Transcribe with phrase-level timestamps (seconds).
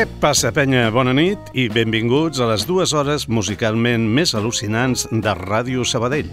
[0.00, 0.86] Què passa, penya?
[0.88, 6.30] Bona nit i benvinguts a les dues hores musicalment més al·lucinants de Ràdio Sabadell.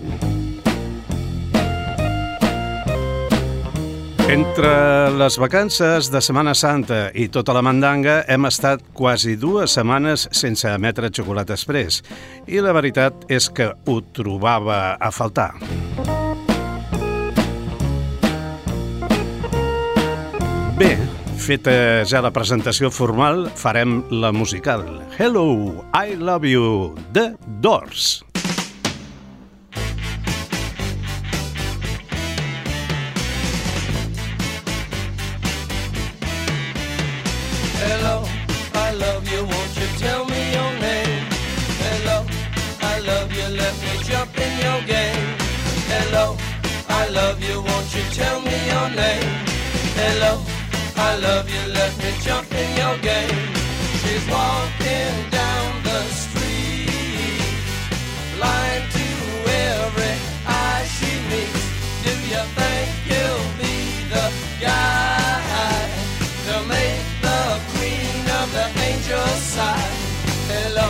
[4.31, 4.71] Entre
[5.19, 10.71] les vacances de Setmana Santa i tota la mandanga hem estat quasi dues setmanes sense
[10.71, 11.99] emetre xocolata express
[12.47, 15.51] i la veritat és que ho trobava a faltar.
[15.59, 16.16] Bé,
[21.37, 21.71] feta
[22.05, 24.83] ja la presentació formal, farem la musical.
[25.17, 28.23] Hello, I love you, The Doors.
[37.81, 38.23] Hello,
[38.73, 41.25] I love you, won't you tell me your name?
[41.85, 42.25] Hello,
[42.81, 43.87] I love you, let me.
[45.89, 46.35] Hello,
[46.89, 49.31] I love you, you tell me your name?
[49.95, 50.41] Hello,
[50.99, 53.53] I love you, let me jump in your game.
[54.01, 57.53] She's walking down the street,
[58.35, 59.07] blind to
[59.45, 60.15] every
[60.47, 61.65] eye she meets.
[62.03, 63.77] Do you think you'll be
[64.09, 64.27] the
[64.59, 65.85] guy
[66.47, 67.41] to make the
[67.73, 69.89] queen of the angels sigh?
[70.49, 70.87] Hello,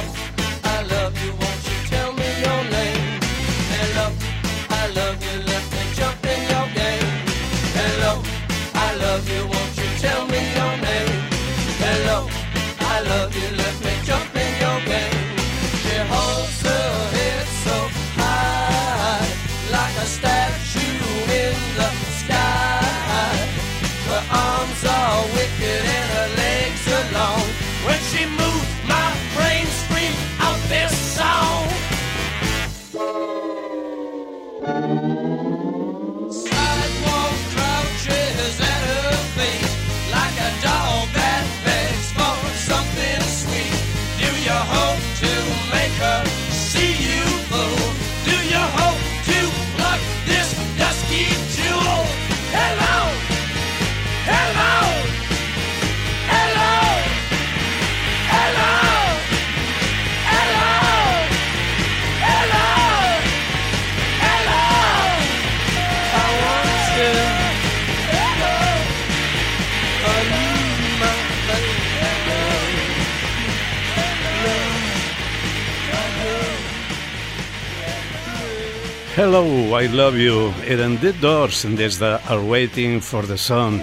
[79.18, 80.54] Hello, I love you.
[80.70, 83.80] Eren The Doors des de Are Waiting for the Sun,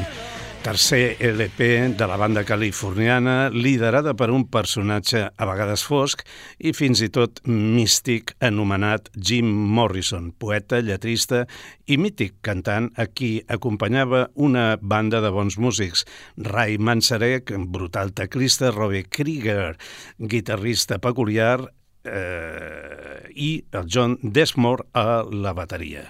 [0.62, 6.23] tercer LP de la banda californiana liderada per un personatge a vegades fosc
[6.62, 11.43] i fins i tot místic anomenat Jim Morrison, poeta, lletrista
[11.91, 16.06] i mític cantant a qui acompanyava una banda de bons músics,
[16.39, 19.75] Ray Manzarek, brutal teclista, Robbie Krieger,
[20.17, 21.73] guitarrista peculiar,
[22.05, 26.09] eh, i el John Desmore a la bateria.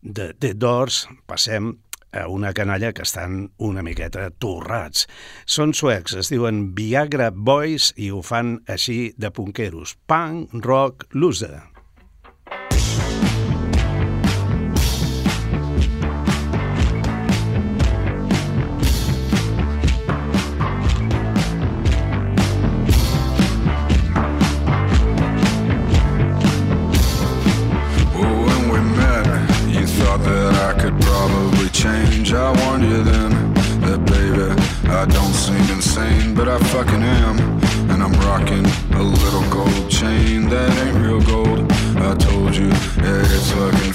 [0.00, 1.74] De The Doors passem
[2.12, 5.06] a una canalla que estan una miqueta torrats.
[5.46, 9.96] Són suecs, es diuen Viagra Boys i ho fan així de punqueros.
[10.10, 11.69] Punk Rock Loser.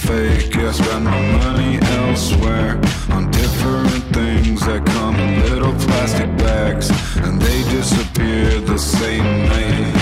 [0.06, 0.56] Fake.
[0.58, 2.80] I spend my money elsewhere
[3.10, 9.94] on different things that come in little plastic bags, and they disappear the same night.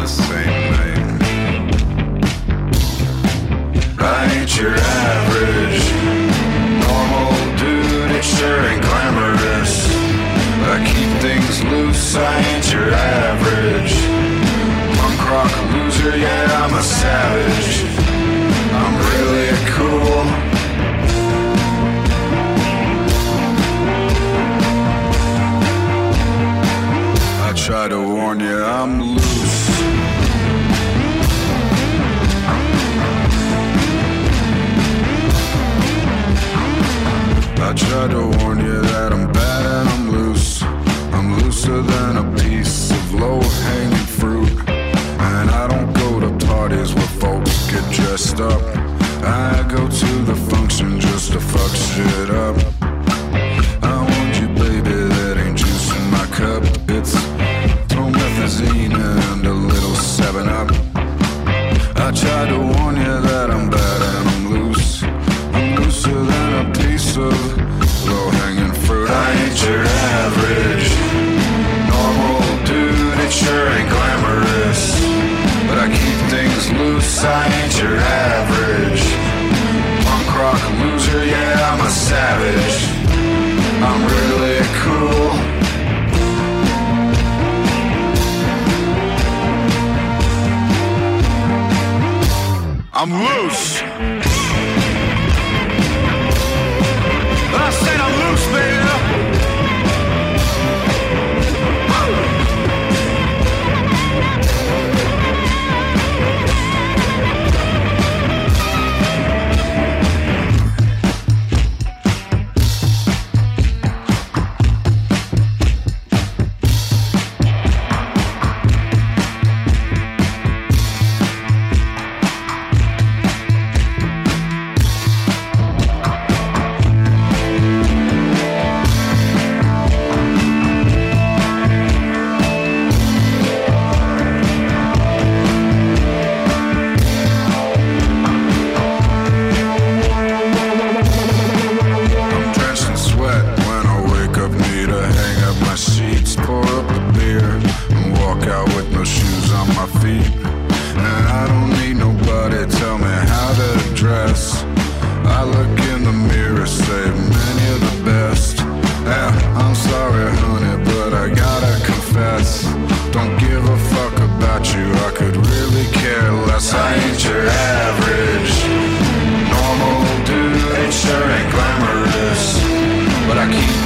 [0.00, 1.04] The same night.
[4.00, 4.74] I ain't your
[5.08, 5.84] average
[6.84, 8.10] normal dude.
[8.18, 9.74] It sure ain't glamorous.
[10.72, 12.04] I keep things loose
[16.04, 17.84] monster, yeah, I'm a savage.
[18.72, 20.24] I'm really cool.
[27.42, 29.54] I try to warn you, I'm loose.
[37.56, 40.62] I tried to warn you that I'm bad and I'm loose.
[41.12, 43.93] I'm looser than a piece of low hanging
[47.74, 48.62] get dressed up.
[49.24, 52.73] I go to the function just to fuck shit up.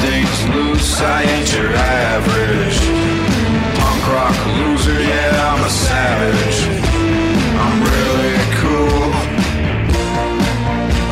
[0.05, 2.79] Things loose, I ain't your average
[3.79, 6.61] punk rock loser, yeah, I'm a savage.
[7.62, 9.09] I'm really cool.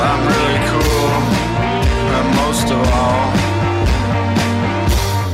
[0.08, 1.12] I'm really cool.
[2.16, 3.26] And most of all,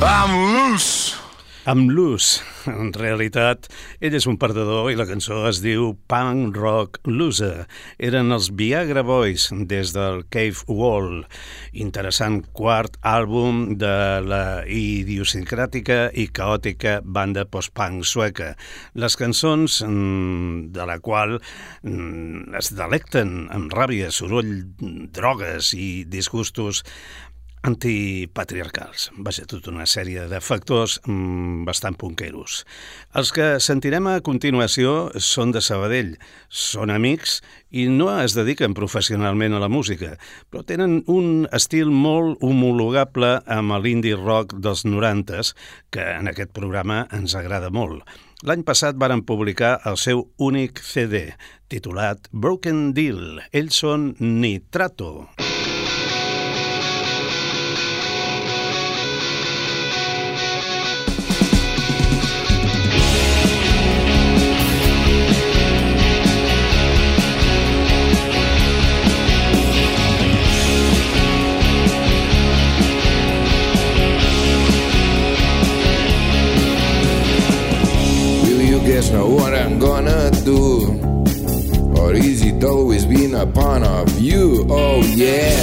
[0.02, 1.16] I'm loose.
[1.64, 3.68] Amb l'ús, en realitat,
[4.02, 7.66] ell és un perdedor i la cançó es diu Punk Rock Loser.
[8.02, 11.24] Eren els Viagra Boys des del Cave Wall,
[11.72, 13.94] interessant quart àlbum de
[14.26, 18.52] la idiosincràtica i caòtica banda post-punk sueca.
[18.94, 21.38] Les cançons mm, de la qual
[21.82, 24.54] mm, es delecten amb ràbia, soroll,
[25.12, 26.82] drogues i disgustos
[27.62, 29.10] antipatriarcals.
[29.22, 32.62] Vaja, tota una sèrie de factors mmm, bastant punqueros.
[33.18, 36.16] Els que sentirem a continuació són de Sabadell,
[36.48, 40.16] són amics i no es dediquen professionalment a la música,
[40.50, 45.54] però tenen un estil molt homologable amb l'indie rock dels 90s,
[45.94, 48.02] que en aquest programa ens agrada molt.
[48.42, 51.28] L'any passat varen publicar el seu únic CD,
[51.70, 53.38] titulat Broken Deal.
[53.54, 55.14] Ells són Nitrato.
[55.30, 55.71] Nitrato.
[78.92, 81.00] Guess now what I'm gonna do?
[81.98, 84.66] Or is it always been a part of you?
[84.68, 85.56] Oh yeah.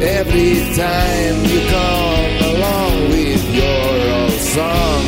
[0.00, 5.02] Every time you come along with your old song.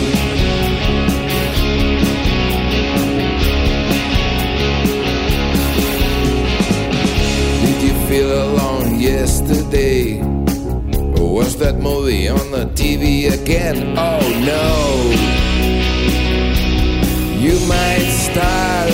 [7.64, 10.20] Did you feel alone yesterday?
[11.20, 13.96] Was that movie on the TV again?
[13.96, 15.51] Oh no.
[17.42, 18.88] You might start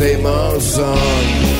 [0.00, 1.59] same old song.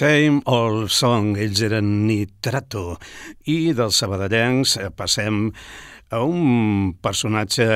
[0.00, 2.94] Same Old Song, ells eren Nitrato,
[3.52, 5.50] i dels sabadellencs eh, passem
[6.08, 7.66] a un personatge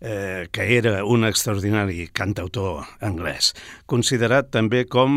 [0.00, 3.52] eh, que era un extraordinari cantautor anglès,
[3.84, 5.12] considerat també com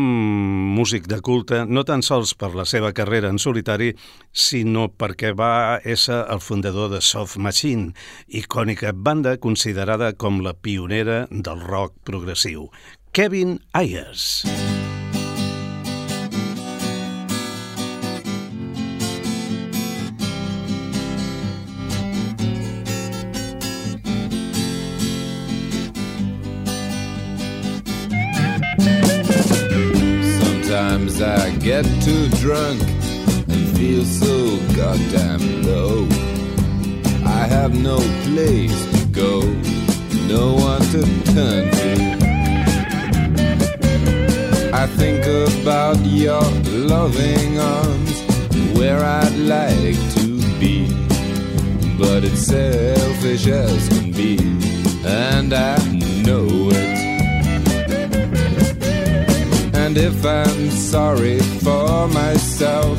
[0.76, 3.94] músic de culte, no tan sols per la seva carrera en solitari,
[4.28, 7.94] sinó perquè va ésser el fundador de Soft Machine,
[8.28, 12.68] icònica banda considerada com la pionera del rock progressiu.
[13.16, 14.42] Kevin Ayers.
[14.44, 14.91] Kevin Ayers.
[31.62, 36.08] Get too drunk and feel so goddamn low.
[37.24, 39.42] I have no place to go,
[40.26, 41.02] no one to
[41.32, 42.18] turn to.
[44.74, 45.24] I think
[45.60, 48.20] about your loving arms,
[48.76, 50.88] where I'd like to be.
[51.96, 54.36] But it's selfish as can be,
[55.04, 55.76] and I
[56.24, 56.91] know it.
[59.94, 62.98] And if I'm sorry for myself,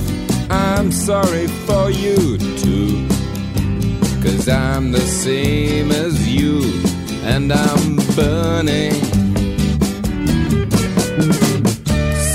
[0.51, 3.07] I'm sorry for you too.
[4.21, 6.62] Cause I'm the same as you,
[7.23, 8.93] and I'm burning.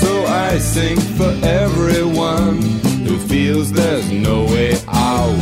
[0.01, 2.61] So I sing for everyone
[3.07, 5.39] who feels there's no way out.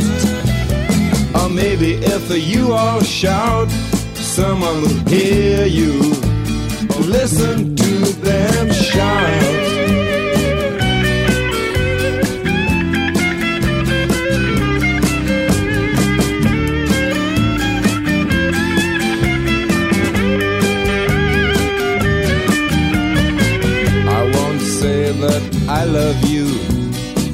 [1.34, 3.68] Or maybe if you all shout,
[4.14, 6.14] someone will hear you
[7.08, 7.77] listen
[8.20, 9.44] them shout.
[24.10, 26.46] I won't say that I love you,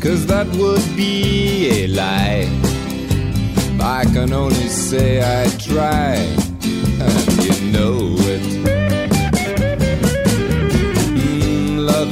[0.00, 2.48] cause that would be a lie.
[3.80, 6.16] I can only say I try,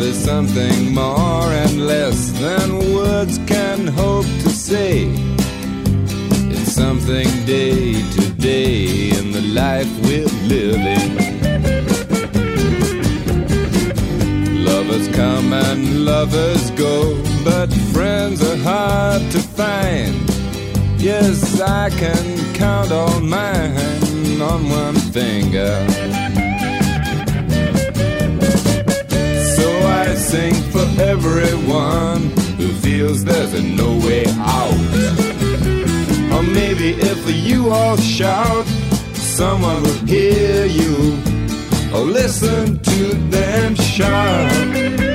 [0.02, 5.06] is something more and less than words can hope to say.
[6.50, 11.10] It's something day to day in the life we're living.
[14.64, 20.14] Lovers come and lovers go, but friends are hard to find.
[21.00, 26.21] Yes, I can count on mine on one finger.
[30.32, 32.22] Sing for everyone
[32.56, 34.72] who feels there's no way out.
[36.34, 38.64] Or maybe if you all shout,
[39.12, 41.18] someone will hear you.
[41.94, 45.11] Or listen to them shout.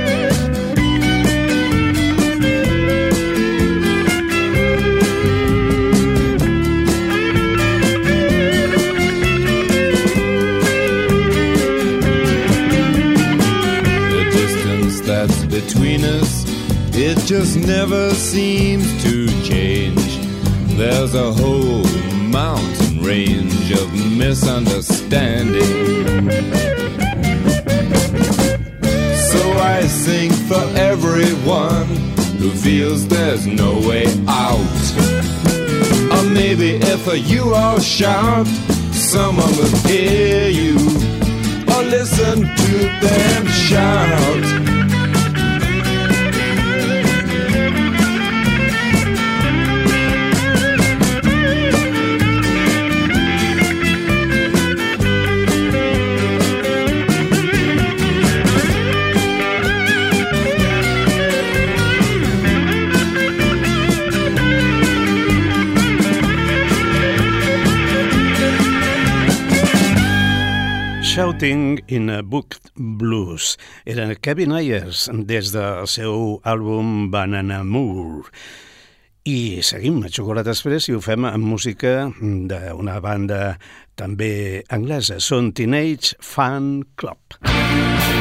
[15.49, 16.45] Between us,
[16.93, 20.17] it just never seems to change.
[20.77, 21.83] There's a whole
[22.27, 25.61] mountain range of misunderstanding.
[29.31, 31.87] So I sing for everyone
[32.37, 34.83] who feels there's no way out.
[36.15, 38.47] Or maybe if you all shout,
[38.91, 40.77] someone will hear you.
[41.73, 44.76] Or listen to them shout.
[71.37, 73.59] Shouting in a Book Blues.
[73.85, 78.25] Era Kevin Ayers des del seu àlbum Banana Moore.
[79.21, 83.41] I seguim a Xocolata Express i ho fem amb música d'una banda
[83.93, 85.21] també anglesa.
[85.21, 87.37] Són Teenage Fan Club.
[87.45, 88.16] Música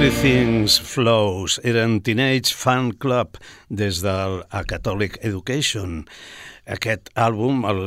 [0.00, 3.36] Everything Flows eren Teenage Fan Club
[3.68, 6.06] des del A Catholic Education.
[6.64, 7.82] Aquest àlbum, el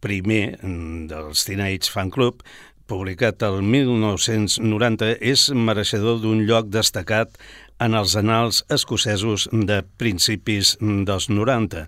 [0.00, 0.56] primer
[1.10, 2.40] dels Teenage Fan Club,
[2.88, 7.36] publicat el 1990, és mereixedor d'un lloc destacat
[7.76, 11.84] en els anals escocesos de principis dels 90,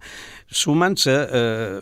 [0.52, 1.80] sumant-se, eh,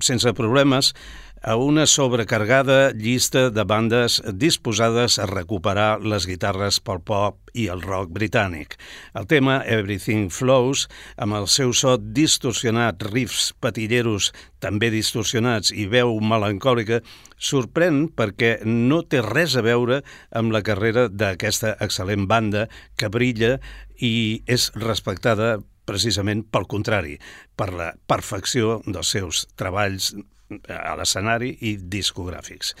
[0.00, 0.94] sense problemes,
[1.42, 7.82] a una sobrecargada llista de bandes disposades a recuperar les guitarres pel pop i el
[7.82, 8.76] rock britànic.
[9.18, 14.30] El tema Everything Flows, amb el seu so distorsionat, riffs patilleros
[14.62, 17.02] també distorsionats i veu melancòlica,
[17.36, 23.56] sorprèn perquè no té res a veure amb la carrera d'aquesta excel·lent banda que brilla
[23.98, 27.16] i és respectada precisament pel contrari,
[27.58, 30.12] per la perfecció dels seus treballs
[30.68, 32.74] a l'escenari i discogràfics.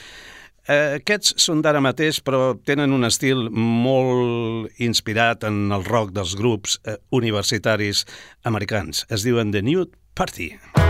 [0.70, 6.36] Eh, aquests són d'ara mateix, però tenen un estil molt inspirat en el rock dels
[6.38, 8.04] grups eh, universitaris
[8.46, 9.06] americans.
[9.10, 10.52] Es diuen The Nude Party.
[10.54, 10.81] Party.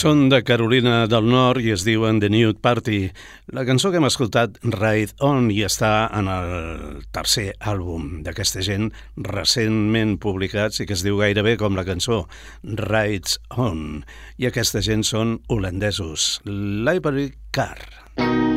[0.00, 3.10] Són de Carolina del Nord i es diuen The Nude Party.
[3.52, 8.88] La cançó que hem escoltat, Ride On, i està en el tercer àlbum d'aquesta gent
[9.28, 12.22] recentment publicat i que es diu gairebé com la cançó,
[12.64, 14.00] Rides On.
[14.40, 17.76] I aquesta gent són holandesos, Library Car.
[18.16, 18.49] I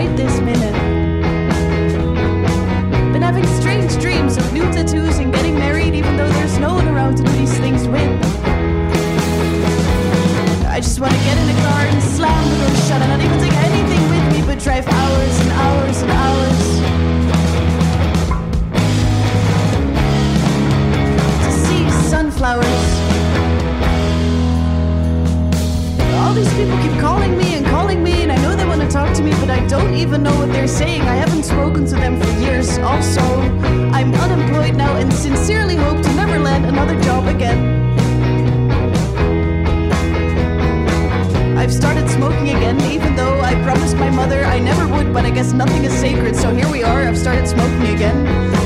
[0.00, 0.76] right this minute.
[3.12, 6.88] Been having strange dreams of new tattoos and getting married even though there's no one
[6.88, 8.10] around to do these things with.
[10.76, 13.38] I just wanna get in a car and slam the door shut and not even
[13.44, 16.66] take anything with me but drive hours and hours and hours.
[21.44, 22.88] To see sunflowers.
[26.20, 27.49] All these people keep calling me
[27.90, 30.22] calling me, and I know they want to talk to me, but I don't even
[30.22, 31.02] know what they're saying.
[31.02, 32.78] I haven't spoken to them for years.
[32.78, 33.20] Also,
[33.90, 37.58] I'm unemployed now and sincerely hope to never land another job again.
[41.58, 45.30] I've started smoking again, even though I promised my mother I never would, but I
[45.30, 48.18] guess nothing is sacred, so here we are, I've started smoking again.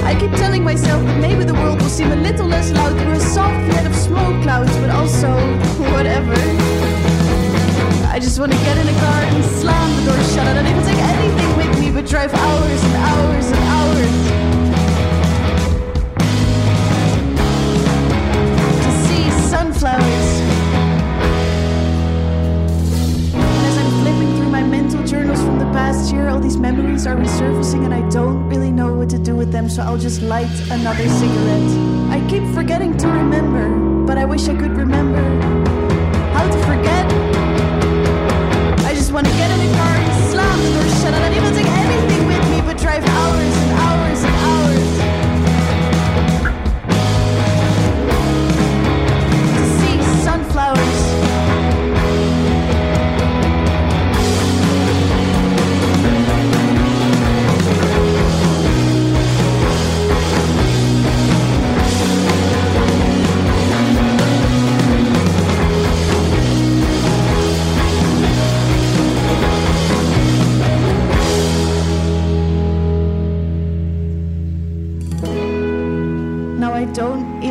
[0.04, 3.12] I keep telling myself that maybe the world will seem a little less loud through
[3.12, 5.30] a soft net of smoke clouds, but also,
[5.94, 6.93] whatever.
[8.14, 10.46] I just wanna get in a car and slam the door shut.
[10.46, 14.14] I don't even take anything with me but drive hours and hours and hours.
[18.84, 20.28] To see sunflowers.
[23.34, 27.08] And as I'm flipping through my mental journals from the past year, all these memories
[27.08, 30.22] are resurfacing and I don't really know what to do with them, so I'll just
[30.22, 31.70] light another cigarette.
[32.14, 35.20] I keep forgetting to remember, but I wish I could remember
[36.32, 37.03] how to forget.
[39.14, 40.13] I wanna get in the car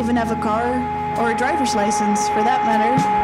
[0.04, 3.23] even have a car or a driver's license for that matter.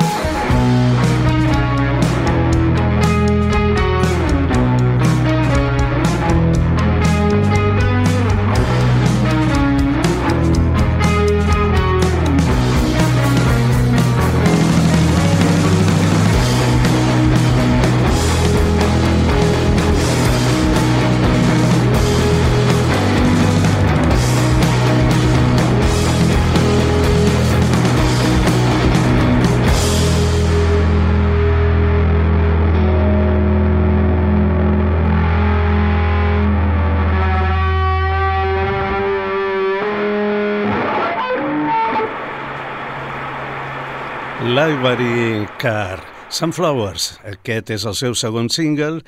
[44.70, 45.98] Library Car.
[46.30, 49.00] Sunflowers, aquest és el seu segon single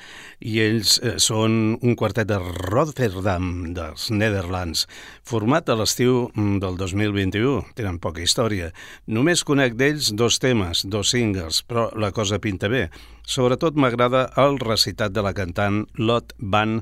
[0.43, 3.45] i ells eh, són un quartet de Rotterdam,
[3.77, 4.81] dels Netherlands,
[5.23, 7.53] format a l'estiu mm, del 2021.
[7.79, 8.73] Tenen poca història.
[9.07, 12.89] Només conec d'ells dos temes, dos singles, però la cosa pinta bé.
[13.23, 16.81] Sobretot m'agrada el recitat de la cantant Lot Van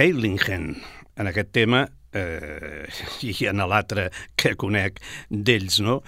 [0.00, 0.78] Teilingen.
[1.18, 2.88] En aquest tema eh,
[3.22, 6.00] i en l'altre que conec d'ells, no?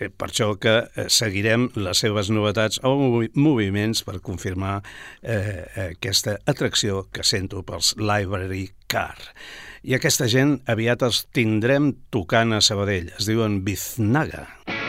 [0.00, 4.80] Eh, Per això que eh, seguirem les seves novetats o movi moviments per confirmar
[5.22, 9.18] eh, aquesta atracció que sento pels Library Car.
[9.84, 13.12] I aquesta gent aviat els tindrem tocant a Sabadell.
[13.18, 14.46] Es diuen Biznaga.
[14.68, 14.79] I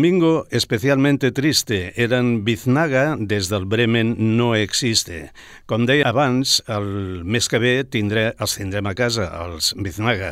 [0.00, 5.26] Domingo especialmente triste eren Biznaga des del Bremen no existe.
[5.68, 10.30] Com deia abans, el mes que ve tindré, els tindrem a casa, els Biznaga,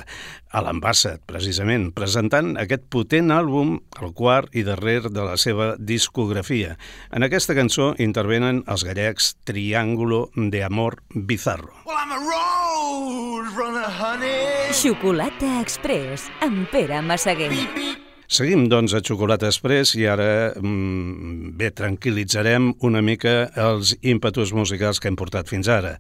[0.49, 6.79] a l'Ambassat, precisament, presentant aquest potent àlbum, el quart i darrer de la seva discografia.
[7.13, 11.77] En aquesta cançó intervenen els gallecs Triángulo de Amor Bizarro.
[11.85, 14.73] Well, I'm a road runner, honey.
[14.73, 17.53] Xocolata Express amb Pere Massaguer.
[17.53, 18.08] Beep, beep.
[18.29, 25.01] Seguim, doncs, a Xocolata Express i ara, mm, bé, tranquil·litzarem una mica els ímpetus musicals
[25.01, 25.95] que hem portat fins ara.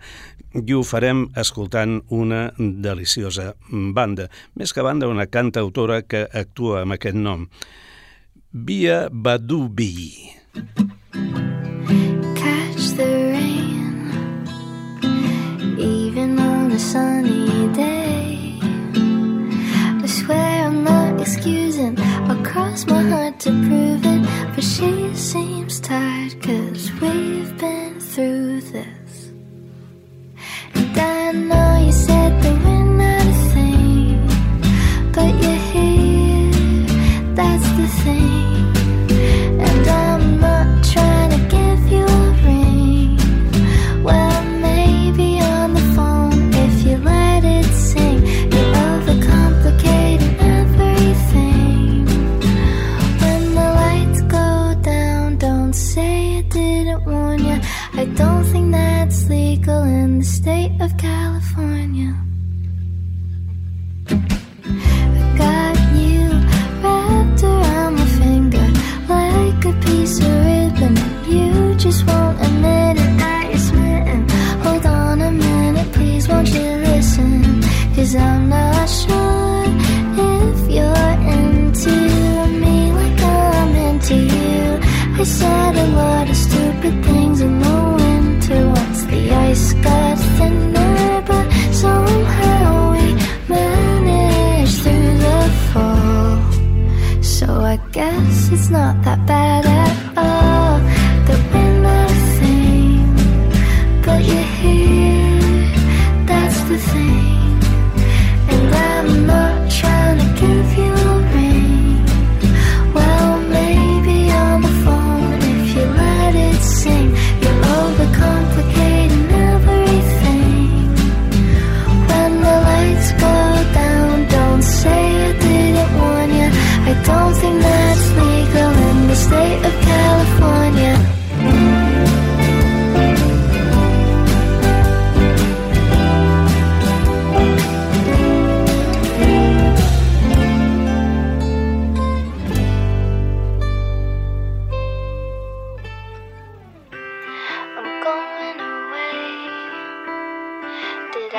[0.52, 6.92] I ho farem escoltant una deliciosa banda, més que banda, una cantautora que actua amb
[6.98, 7.48] aquest nom.
[8.52, 10.36] Via Badubi.
[12.34, 14.04] catch the rain,
[15.78, 18.58] even on a sunny day.
[20.04, 21.94] I swear I'm not excusing,
[22.58, 24.22] cross my heart to prove it.
[24.54, 29.30] But she seems tired, cause we've been through this.
[30.74, 32.77] And I know you said that we're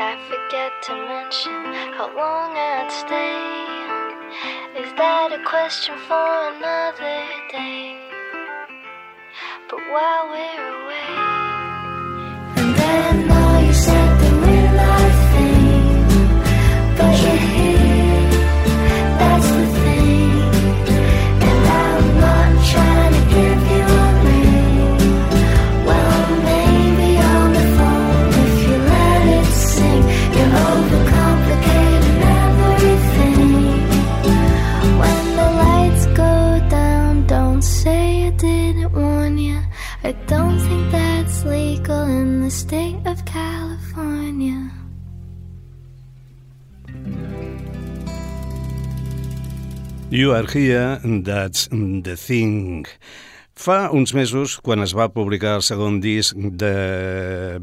[0.02, 3.60] I forget to mention how long I'd stay?
[4.82, 8.00] Is that a question for another day?
[9.70, 10.89] But while we're away,
[50.20, 52.86] You are here, that's the thing.
[53.56, 56.72] Fa uns mesos, quan es va publicar el segon disc de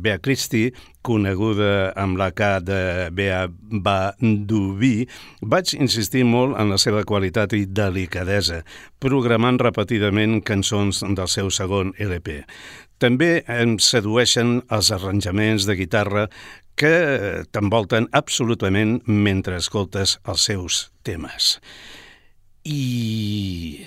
[0.01, 0.71] Bea Christie,
[1.05, 2.79] coneguda amb la K de
[3.13, 3.43] Bea
[3.85, 5.05] Badubi,
[5.43, 8.63] vaig insistir molt en la seva qualitat i delicadesa,
[9.05, 12.39] programant repetidament cançons del seu segon LP.
[12.97, 16.25] També em sedueixen els arranjaments de guitarra
[16.73, 16.97] que
[17.53, 21.59] t'envolten absolutament mentre escoltes els seus temes.
[22.67, 23.87] I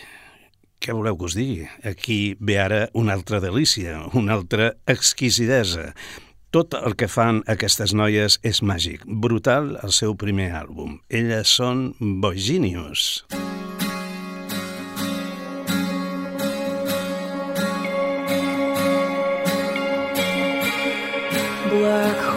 [0.80, 1.66] què voleu que us digui?
[1.84, 5.92] Aquí ve ara una altra delícia, una altra exquisidesa.
[6.56, 9.04] Tot el que fan aquestes noies és màgic.
[9.06, 10.96] Brutal el seu primer àlbum.
[11.12, 13.26] Elles són Boiginius.
[21.70, 22.29] Black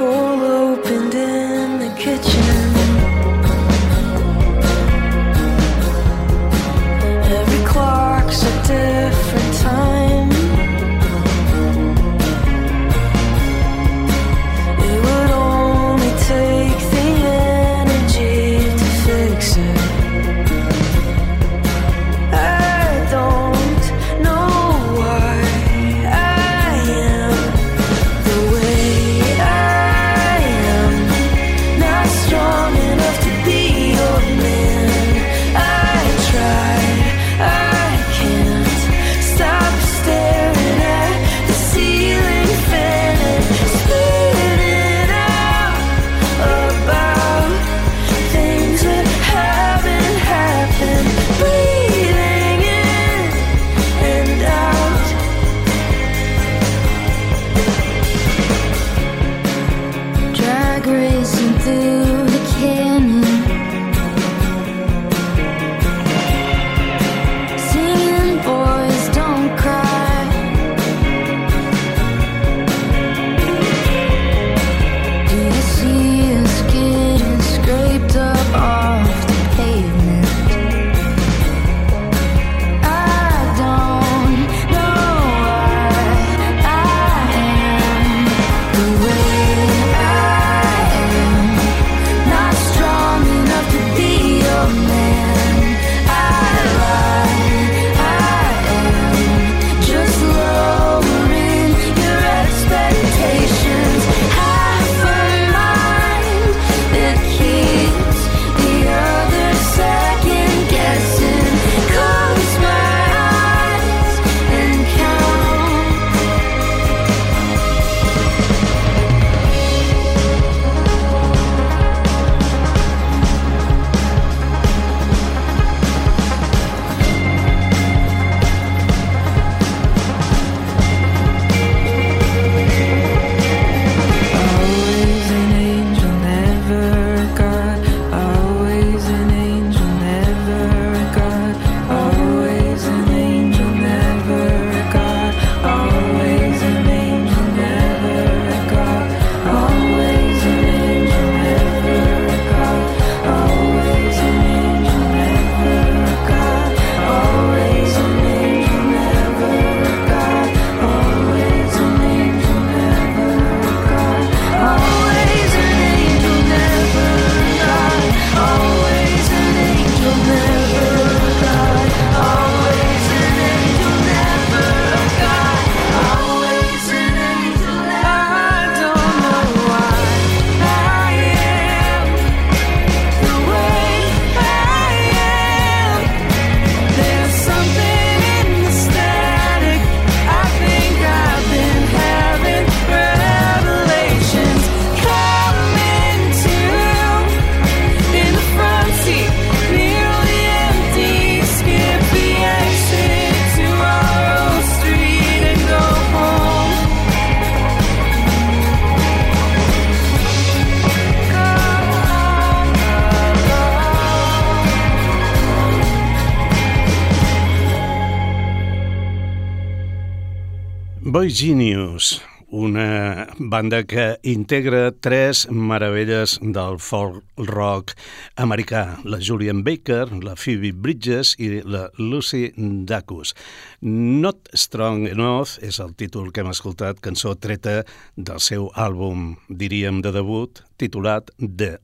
[221.32, 227.94] Genius, una banda que integra tres meravelles del folk rock
[228.36, 233.32] americà, la Julian Baker, la Phoebe Bridges i la Lucy Dacus.
[233.80, 237.78] Not Strong Enough és el títol que hem escoltat, cançó treta
[238.16, 241.78] del seu àlbum, diríem, de debut, titulat The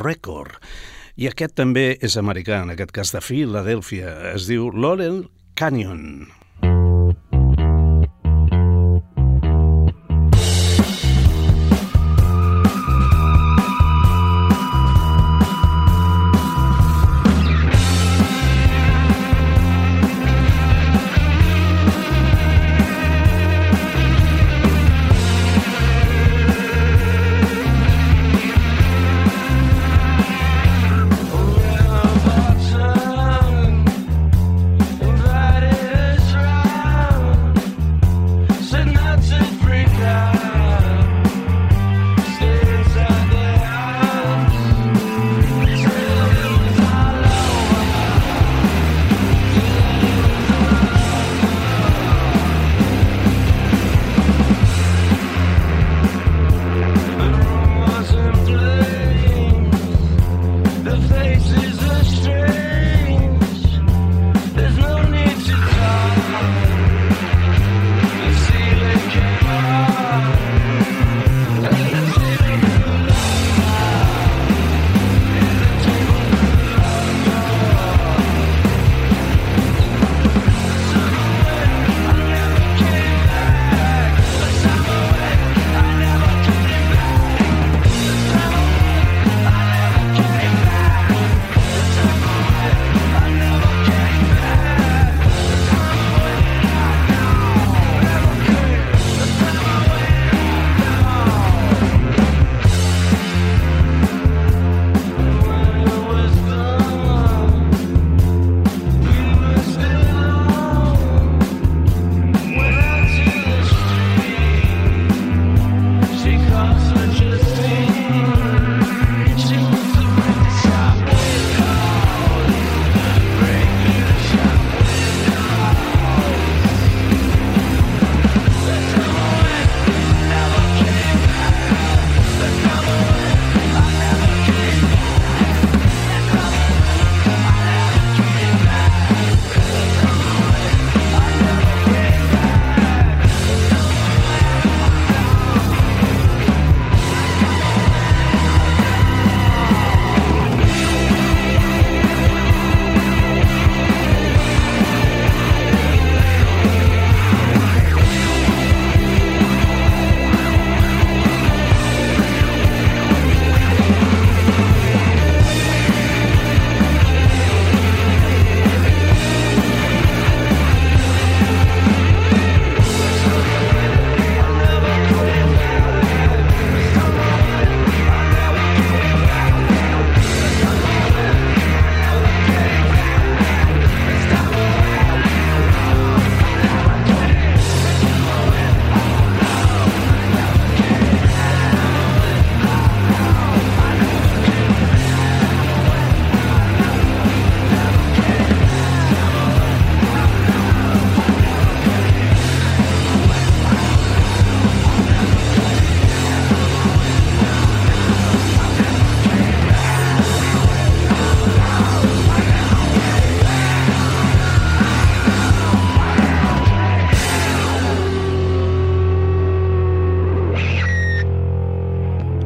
[0.00, 0.56] Record.
[1.20, 4.16] I aquest també és americà, en aquest cas de Philadelphia.
[4.32, 5.26] Es diu Laurel
[5.60, 6.24] Canyon.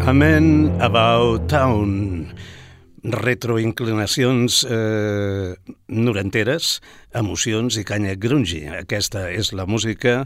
[0.09, 2.33] A Man About Town.
[3.05, 5.53] Retroinclinacions eh,
[5.93, 6.79] norenteres,
[7.13, 8.63] emocions i canya grungy.
[8.73, 10.23] Aquesta és la música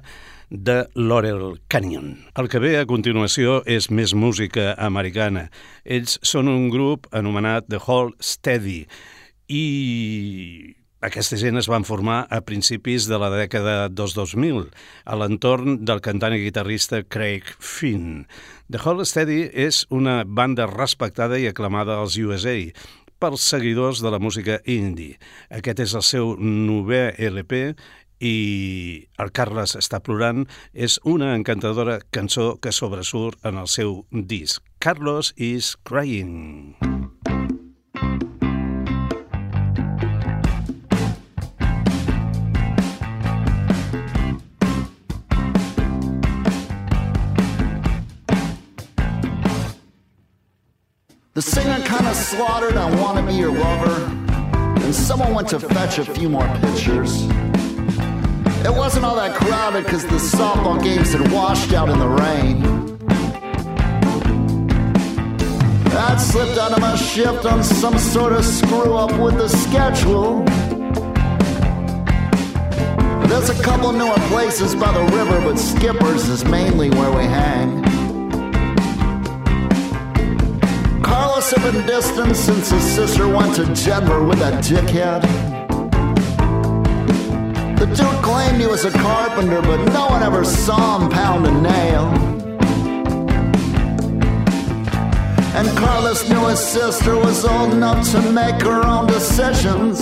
[0.51, 2.13] de Laurel Canyon.
[2.39, 5.49] El que ve a continuació és més música americana.
[5.83, 8.85] Ells són un grup anomenat The Hall Steady
[9.51, 9.65] i
[11.03, 14.69] aquesta gent es van formar a principis de la dècada dels 2000,
[15.03, 18.23] a l'entorn del cantant i guitarrista Craig Finn.
[18.73, 22.55] The Hall Steady és una banda respectada i aclamada als USA
[23.21, 25.19] pels seguidors de la música indie.
[25.53, 27.61] Aquest és el seu novè LP
[28.25, 28.35] i
[29.21, 34.65] el Carles està plorant és una encantadora cançó que sobresurt en el seu disc.
[34.81, 36.73] Carlos is Crying.
[51.35, 54.03] The singer kinda slaughtered I Wanna Be Your Lover,
[54.85, 57.23] and someone went to fetch a few more pictures.
[58.67, 62.99] It wasn't all that crowded because the softball games had washed out in the rain.
[65.97, 70.45] I'd slipped out of my shift on some sort of screw up with the schedule.
[73.27, 77.92] There's a couple newer places by the river, but Skipper's is mainly where we hang.
[81.33, 85.23] Carlos had been distant since his sister went to Denver with that dickhead.
[87.79, 91.51] The dude claimed he was a carpenter, but no one ever saw him pound a
[91.63, 92.05] nail.
[95.57, 100.01] And Carlos knew his sister was old enough to make her own decisions.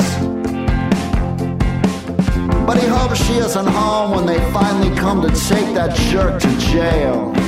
[2.66, 6.58] But he hopes she isn't home when they finally come to take that jerk to
[6.58, 7.39] jail.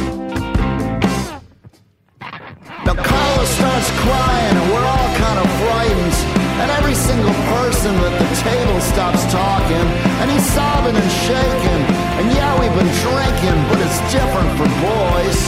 [7.82, 9.86] Person at the table stops talking.
[10.22, 11.82] And he's sobbing and shaking.
[12.18, 15.38] And yeah, we've been drinking, but it's different for boys.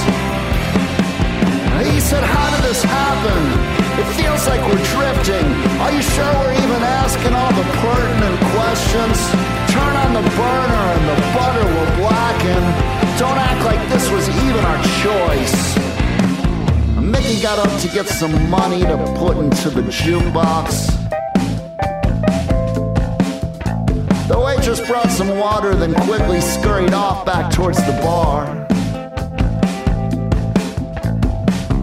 [1.86, 3.40] He said, How did this happen?
[4.02, 5.46] It feels like we're drifting.
[5.78, 9.16] Are you sure we're even asking all the pertinent questions?
[9.70, 12.62] Turn on the burner and the butter will blacken.
[13.14, 15.58] Don't act like this was even our choice.
[16.98, 21.03] Mickey got up to get some money to put into the jukebox.
[24.64, 28.46] Waitress brought some water, then quickly scurried off back towards the bar.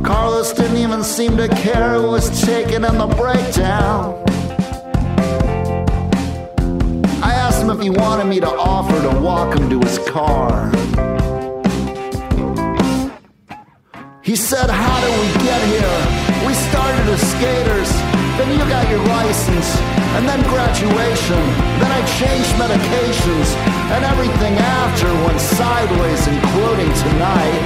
[0.04, 4.24] Carlos didn't even seem to care who was taken in the breakdown.
[7.22, 10.72] I asked him if he wanted me to offer to walk him to his car.
[14.24, 16.48] He said, How did we get here?
[16.48, 18.11] We started as skaters.
[18.38, 19.70] Then you got your license,
[20.16, 21.42] and then graduation.
[21.82, 23.48] Then I changed medications,
[23.92, 27.64] and everything after went sideways, including tonight.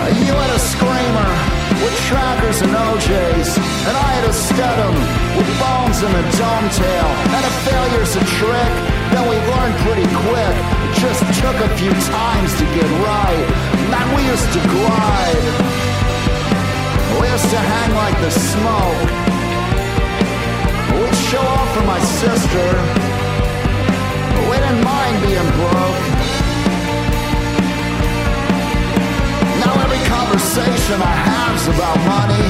[0.00, 1.30] Uh, you had a screamer
[1.80, 3.50] with trackers and OJs,
[3.88, 4.96] and I had a Stedham
[5.36, 7.08] with bones and a dome tail.
[7.36, 8.72] And a failure's a trick
[9.16, 10.54] that we learned pretty quick.
[10.56, 13.46] It just took a few times to get right.
[13.88, 15.99] Man, we used to glide.
[17.22, 19.10] Used to hang like the smoke.
[21.00, 22.66] We'd show off for my sister.
[24.50, 26.02] We didn't mind being broke.
[29.62, 32.48] Now every conversation I have's about money.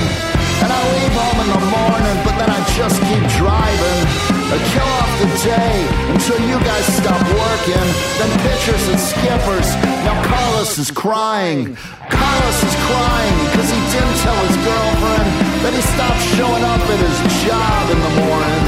[0.62, 4.29] And I leave home in the morning, but then I just keep driving.
[4.50, 5.74] I kill off the day
[6.10, 7.86] until you guys stop working.
[8.18, 9.68] Then pictures and skippers.
[10.02, 11.78] Now Carlos is crying.
[12.10, 15.28] Carlos is crying because he didn't tell his girlfriend
[15.62, 18.62] that he stopped showing up at his job in the morning.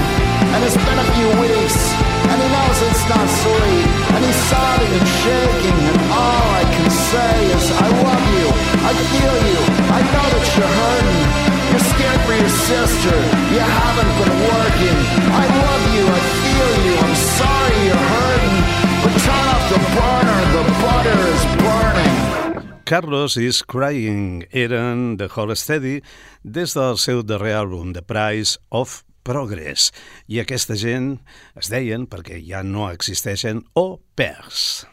[0.54, 1.78] And it's been a few weeks,
[2.30, 3.86] and he knows it's not sweet.
[4.14, 8.46] And he's sobbing and shaking, and all I can say is, I love you,
[8.86, 11.51] I feel you, I know that you're hurting.
[11.72, 13.16] You're scared for your sister,
[13.48, 14.98] you haven't been working.
[15.32, 18.58] I love you, I feel you, I'm sorry you're hurting.
[19.00, 22.12] But turn off the burner, the butter is burning.
[22.84, 26.02] Carlos is Crying eren The Whole Steady
[26.44, 29.88] des del seu darrer àlbum, The Price of Progress.
[30.28, 31.22] I aquesta gent
[31.56, 34.84] es deien, perquè ja no existeixen, O Pers.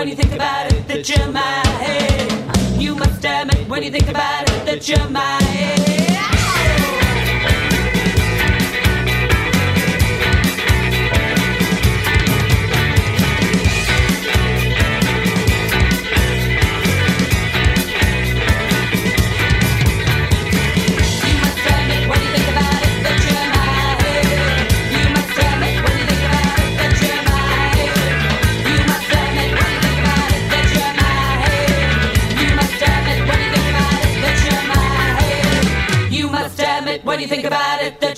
[0.00, 1.40] When you think about it that you're my
[1.76, 2.80] head.
[2.80, 5.99] You must admit when you think about it that you're my head.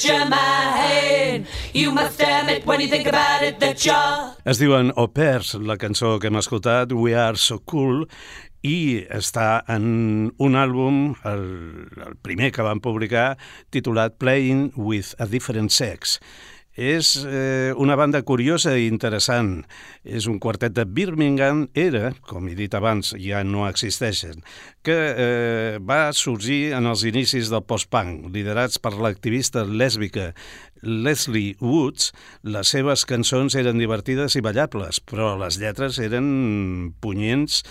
[0.08, 1.46] Head.
[1.72, 4.34] You must admit when you think about it that you're...
[4.44, 8.06] Es diuen Au Pairs, la cançó que hem escoltat, We Are So Cool,
[8.62, 11.46] i està en un àlbum, el,
[12.06, 13.36] el primer que van publicar,
[13.74, 16.20] titulat Playing with a Different Sex.
[16.72, 19.66] És eh, una banda curiosa i interessant.
[20.04, 24.40] És un quartet de Birmingham, era, com he dit abans, ja no existeixen,
[24.82, 30.32] que eh, va sorgir en els inicis del post-punk, liderats per l'activista lèsbica
[30.82, 32.12] Leslie Woods.
[32.42, 37.62] Les seves cançons eren divertides i ballables, però les lletres eren punyents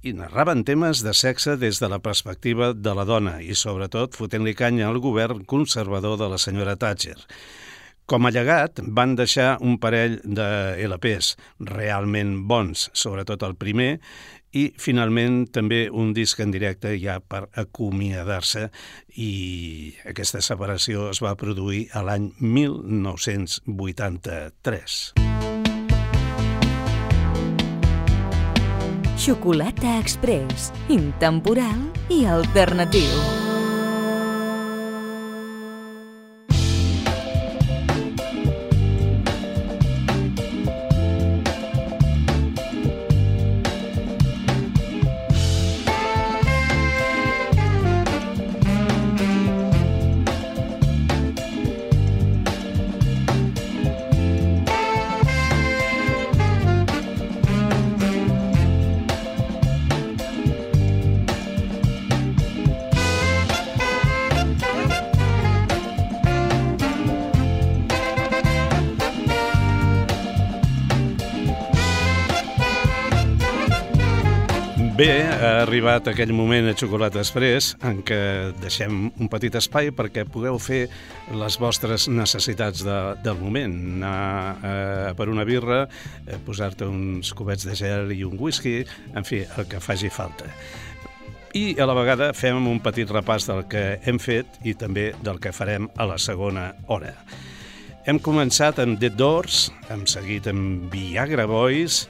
[0.00, 4.54] i narraven temes de sexe des de la perspectiva de la dona i, sobretot, fotent-li
[4.54, 7.18] canya al govern conservador de la senyora Thatcher.
[8.08, 11.34] Com a llegat, van deixar un parell de LPs
[11.68, 14.00] realment bons, sobretot el primer,
[14.56, 18.72] i finalment també un disc en directe ja per acomiadar-se
[19.20, 25.12] i aquesta separació es va produir a l'any 1983.
[29.18, 33.37] Xocolata Express, intemporal i alternatiu.
[75.58, 78.18] Ha arribat aquell moment a Xocolata Express en què
[78.62, 80.84] deixem un petit espai perquè pugueu fer
[81.34, 83.74] les vostres necessitats de, del moment.
[83.98, 84.12] Anar
[84.54, 85.80] eh, per una birra,
[86.26, 88.84] eh, posar-te uns cubets de gel i un whisky,
[89.18, 90.46] en fi, el que faci falta.
[91.58, 95.42] I a la vegada fem un petit repàs del que hem fet i també del
[95.42, 97.16] que farem a la segona hora.
[98.06, 102.04] Hem començat amb The Doors, hem seguit amb Viagra Boys,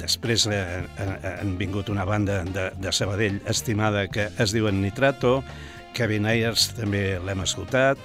[0.00, 5.40] Després eh, eh, han vingut una banda de, de Sabadell estimada que es diuen Nitrato,
[5.96, 8.00] Kevin Ayers també l'hem escoltat,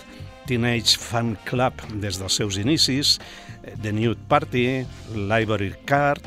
[0.47, 3.17] Teenage Fan Club des dels seus inicis,
[3.63, 4.67] eh, The Nude Party,
[5.15, 6.23] Library Card,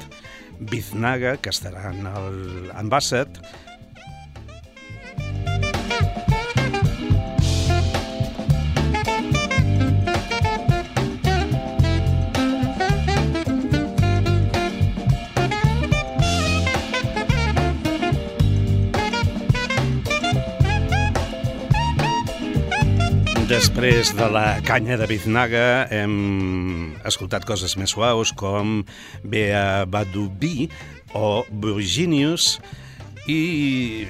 [0.61, 2.91] Biznaga, que estarà en el en
[23.51, 26.13] Després de la canya de Biznaga hem
[27.09, 28.85] escoltat coses més suaus com
[29.27, 30.69] Bea Badubi
[31.19, 32.61] o Virginius
[33.27, 34.07] i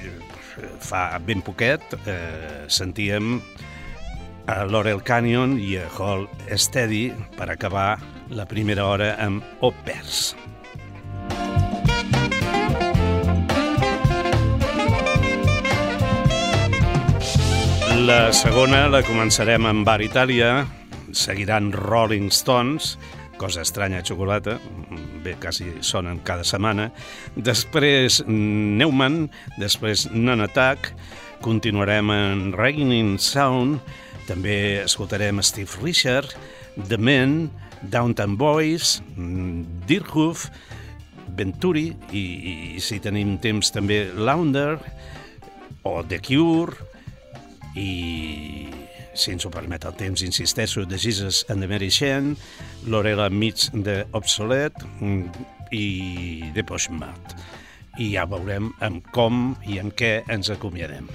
[0.85, 3.39] fa ben poquet eh, sentíem
[4.45, 7.95] a Laurel Canyon i a Hall Steady per acabar
[8.29, 10.35] la primera hora amb Opers.
[18.01, 20.63] La segona la començarem amb Bar Itàlia,
[21.13, 22.95] seguiran Rolling Stones,
[23.37, 24.55] cosa estranya, xocolata,
[25.21, 26.87] bé, quasi sonen cada setmana,
[27.35, 29.27] després Neumann,
[29.61, 30.95] després Non Attack,
[31.45, 33.77] continuarem en Raining Sound,
[34.25, 36.33] també escoltarem Steve Richard,
[36.89, 37.51] The Men,
[37.83, 40.47] Downtown Boys, mm, Deerhoof,
[41.37, 42.23] Venturi i,
[42.77, 44.79] i si tenim temps també Launder
[45.85, 46.90] o The Cure
[47.75, 48.69] i
[49.13, 52.35] si ens ho permet el temps, insisteixo, de Jesus and the Mary Chain,
[52.87, 57.35] Lorela Mig de Obsolete mm, i de Postmart.
[57.99, 61.09] I ja veurem amb com i en què ens acomiadem.